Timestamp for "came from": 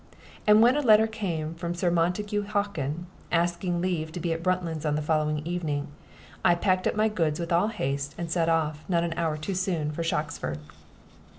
1.05-1.75